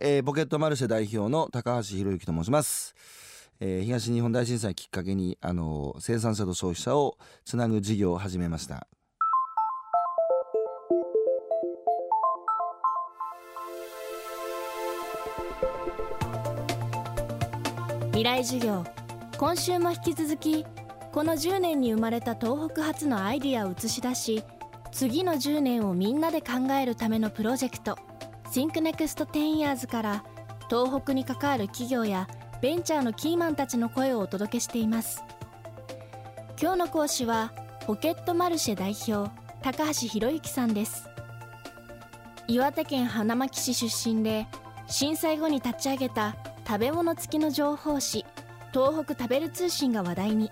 [0.00, 2.94] えー、ポケットマルシェ代表の高橋博之と申します、
[3.58, 8.86] えー東日本大震災きっかけにあの生産者と消費者をつなぐ事業を始めました。
[18.12, 18.84] 未来授業。
[19.36, 20.64] 今週も引き続き
[21.12, 24.44] この10年に生まれた東北発のアイディアを映し出し
[24.90, 27.96] 次の10年をみんなで考えるためのプロジェクト。
[28.52, 30.24] ThinkNext10 Years から
[30.70, 32.26] 東北に関わる企業や
[32.60, 35.22] ベンチャーのキーマンたちの声をお届けしています。
[36.60, 37.52] 今日の講師は
[37.86, 39.30] ポケットマルシェ代表
[39.62, 41.08] 高橋博之さんです。
[42.46, 44.46] 岩手県花巻市出身で
[44.86, 48.24] 震災後に立ち上げた食べ物付きの情報誌
[48.72, 50.50] 東北食べる通信が話題に。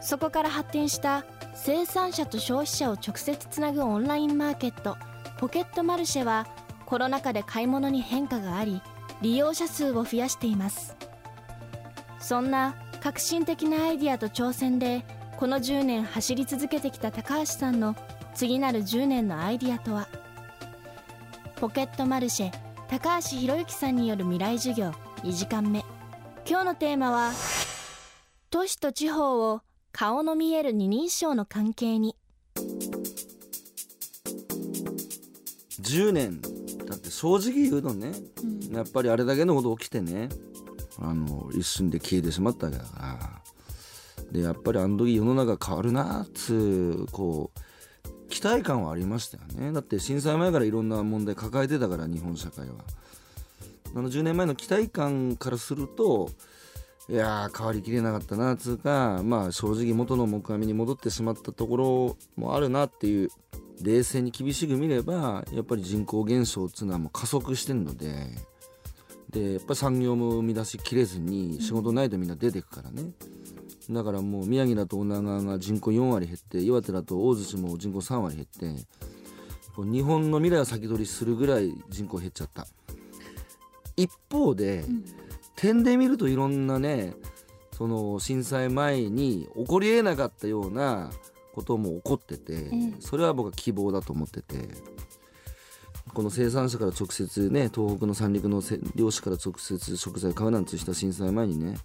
[0.00, 4.96] そこから発展した生産者と消費者を直接つなぐオンラインマーケット
[5.38, 6.46] ポケットマルシェは
[6.92, 8.82] コロナ禍で買い物に変化があり
[9.22, 10.94] 利用者数を増やしています。
[12.20, 15.02] そんな革新的なアイディアと挑戦で
[15.38, 17.96] この10年走り続けてきた高橋さんの
[18.34, 20.06] 次なる10年のアイディアとは？
[21.56, 22.52] ポケットマルシェ
[22.88, 24.90] 高橋博之さんによる未来授業
[25.22, 25.86] 2時間目。
[26.46, 27.32] 今日のテーマは
[28.50, 29.62] 都市と地方を
[29.92, 32.16] 顔の見える二人称の関係に。
[35.80, 36.51] 10年。
[37.12, 38.12] 正直言うとね
[38.72, 40.30] やっぱりあれだけのこと起きてね
[40.98, 43.42] あの一瞬で消えてしまったわけだか
[44.22, 49.72] らでやっぱりあの時世の中変わるなっつうこう期待感はありましたよね。
[49.72, 52.76] だって震災前からいろんな問題抱えてたから日本社会は。
[53.94, 56.30] あの10年前の期待感からすると
[57.10, 63.28] いやー変わりきれなかったなっつうかまあ正直元の木阿弥に戻ってしまったところもあるなっていう
[63.82, 68.28] 冷静に厳しく見ればやっぱり人口減少っていうのはもう加速してるので
[69.30, 73.10] でやっぱり産業も生み出しきれずに仕事ないとみんな出てくからね、
[73.90, 78.84] だからもう宮城だと女川が人口4割減って岩手だと大槌も人口3割減って
[79.78, 82.66] 日本の未来を先取りするぐらい人口減っちゃった。
[83.96, 84.84] 一方で、
[85.56, 87.14] 点で見るといろんなね
[87.72, 91.10] その震災前に起こりえなかったような
[91.52, 92.70] ことも起こってて、
[93.00, 94.68] それは僕は希望だと思ってて
[96.12, 101.76] この生産者から直接ね東北の三陸のせ漁師から直接食材買うなんてした震災前にね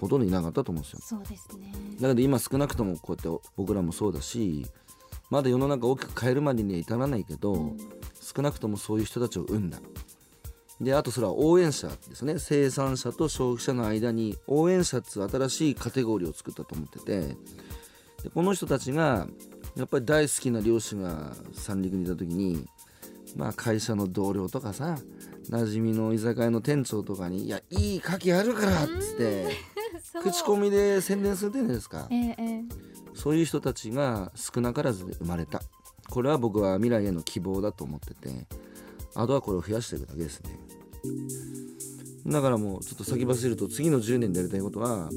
[0.00, 0.98] ほとんどいなかったと思うんですよ。
[1.02, 1.72] そうですね。
[2.00, 4.66] だけど今少なくともこうやって僕らもそうだし
[5.30, 7.74] まだ世の中大きく変えるまでには至らないけど、
[8.20, 9.78] 少なくともそういう人たちを生んだ。
[10.80, 12.38] であとそれは応援者ですね。
[12.38, 17.36] 生産者と消費者の間に応援者っつう新しいカテゴリーを作ったと思ってて
[18.22, 19.26] でこの人たちが
[19.76, 22.66] やっぱり大好きな漁師が三陸にいた時に
[23.36, 24.96] まあ会社の同僚とかさ
[25.50, 29.48] 馴染みの居酒屋の店長とかに「いやいい牡蠣あるから」っつって
[30.22, 32.08] 口コミで宣伝するじゃないですか。
[32.10, 32.64] えええ
[33.14, 35.60] そういう人たちが少なからず生まれた。
[36.08, 38.46] これは僕は未来への希望だと思ってて
[39.14, 40.58] あとはこれを増やしていくだけですね。
[42.26, 45.10] だからもうちょっと先走ると次の10年でやりたいことは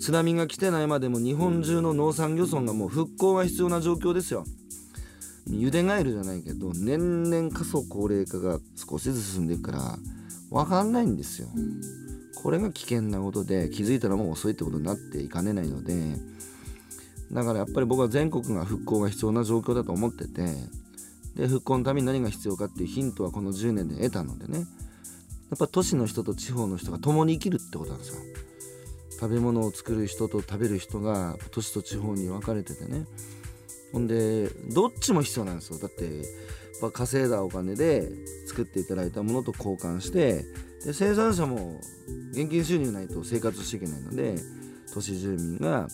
[0.00, 4.44] 津波が来てないまでも日本中の農産漁村がもう復興が必要な状況ですよ。
[5.46, 9.98] ゆでガエルじゃないけど年々過疎高齢化が少しずつ進んでいくから
[10.50, 11.48] 分かんないんですよ、
[12.42, 16.16] これが危険なことで気づいたらもう遅いってことになっていかねないので
[17.30, 20.54] だからやっぱり僕は全国が復興が必要な状況だと思ってて
[21.36, 24.66] で復興のために何が必要かっていうヒントはこの10年で得たのでね。
[25.50, 28.16] やっぱ都市の人と地方の人が共に生きるってことなんですよ。
[29.24, 33.06] 食べ物を作る人と食べる人が都市と地方に分かれててね。
[33.90, 35.78] ほんでどっちも必要なんですよ。
[35.78, 36.24] だって
[36.92, 38.06] 稼いだお金で
[38.46, 40.44] 作っていただいたものと交換して
[40.84, 41.80] で生産者も
[42.32, 44.34] 現金収入ないと生活していけないので
[44.92, 45.88] 都市住民が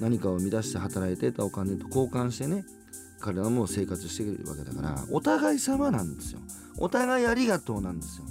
[0.00, 2.64] 何かを生み出して働いてたお金と交換してね
[3.20, 6.40] 彼らも生活しているわけだからお互い様なんですよ。
[6.78, 8.24] お互いありがとうなんですよ。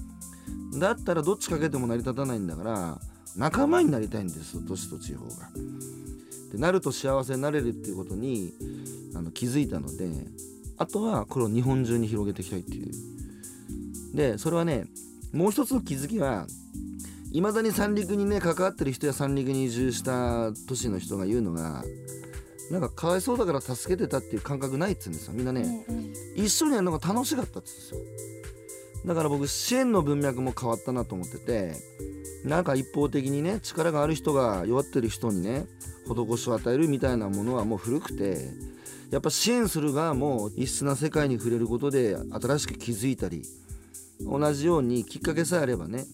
[0.79, 2.99] だったらどっちかけても成り立たないんだから
[3.35, 5.49] 仲間になりたいんですよ都市と地方が。
[6.51, 8.53] でなると幸せになれるっていうことに
[9.15, 10.09] あの気づいたので
[10.77, 12.91] あとはこれを日本中に広げていきたいっていう。
[14.13, 14.85] でそれはね
[15.31, 16.45] もう一つの気づきは
[17.31, 21.83] いまだに三陸にね関わってる人や三陸に移住した都市の人が言うのが
[22.71, 25.85] なんかかわいそうだから助けてたっていう感覚ないっつうんですよみんなね、
[26.35, 27.99] 一緒にやるのが楽しかったっつうんですよ
[29.05, 31.75] だから僕支援の文脈も変わったなと思ってて
[32.43, 35.65] なんか一方的にね力がある人が弱ってる人にね
[36.07, 38.49] 施しを与えるみたいなものはもう古くて
[39.11, 43.43] やっぱ支援する側も異質な世界に触れることで新しく気づいたり
[44.21, 46.05] 同じようにきっかけさえあればね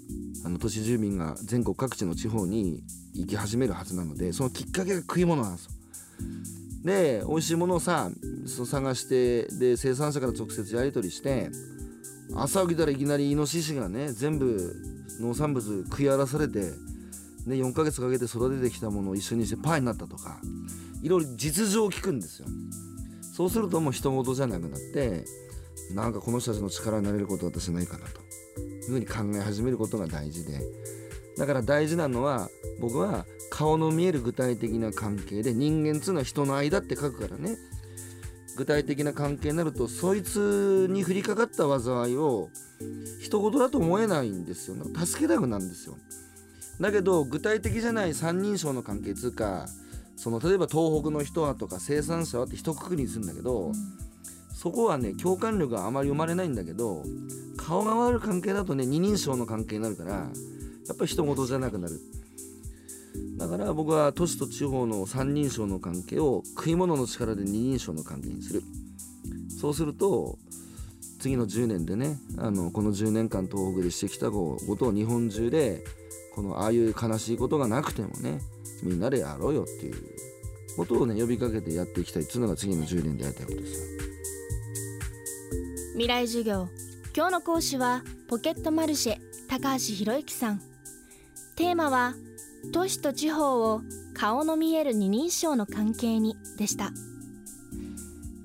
[0.45, 2.81] あの都市住民が全国各地の地方に
[3.13, 5.71] 行き始めるはずなのでそのきっかけが食い物なんですよ。
[6.83, 8.09] で美味しいものをさ
[8.47, 11.49] 探してで生産者から直接やり取りして
[12.35, 14.75] 朝起きたらいきなりイノシシがね全部
[15.19, 16.71] 農産物食い荒らされて
[17.47, 20.39] で4ヶ月かけて育ててきたものを一緒にしてパーになったとか
[21.01, 22.47] いろいろ実情を聞くんですよ。
[23.21, 25.23] そうするともう人事じゃなくなって
[25.93, 28.27] なんかこの人たちの力になれることは私ないかなと。
[28.87, 30.61] いうふうに考え始めることが大事で。
[31.37, 32.49] だから大事なのは
[32.79, 37.57] 僕は顔の見える具体的な関係で人間っつうのは人の間って書くからね。
[38.57, 42.49] 具体的な関係になるとそいつに降りかかった災いを
[43.21, 44.75] 人事だと思えないんですよ
[45.05, 45.95] 助けたくなるんですよ。
[46.81, 49.67] だけど具体的じゃない三人称の関係つうか
[50.15, 53.71] その例えば東北の人はとか生産者はって一括りにするんだけど、
[54.51, 57.03] そこはね共感力があまり生まれないんだけど
[57.55, 60.23] 顔が悪い関係だとね二人称の関係になるからや
[60.93, 61.99] っぱり人事じゃなくなる。
[63.37, 68.63] だから僕は都市と地方の三人称の関係を食い物の力で二人称の関係にする。
[69.59, 70.37] そうすると
[71.19, 75.83] 次の10年でねあのこの10年間東北でしてきたことを日本中で
[76.35, 78.39] このああいう悲しいことがなくてもね
[78.83, 79.95] みんなでやろうよっていう。
[80.77, 82.23] ことをね呼びかけてやっていきたい。
[82.23, 83.85] っていうのが次の10年でやりたいことですよ。
[85.93, 86.69] 未来授業。
[87.15, 89.17] 今日の講師はポケットマルシェ
[89.49, 90.61] 高橋博之さん。
[91.55, 92.13] テーマは
[92.73, 93.81] 都市と地方を
[94.13, 96.91] 顔の見える二人称の関係にでした。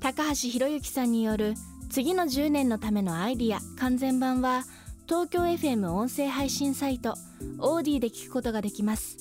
[0.01, 1.55] 高橋博之さんによる
[1.91, 4.65] 次の10年のためのアイディア完全版は
[5.07, 7.15] 東京 FM 音声配信サイト
[7.59, 9.17] オーディで聞くことができます。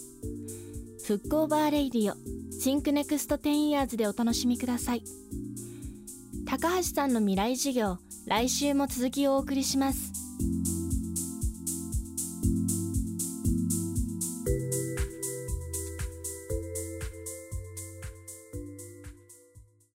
[1.05, 5.03] hook over radio think next 10 years でお楽しみください。
[6.45, 10.20] 高橋さんの未来授業来週も続きをお送りします。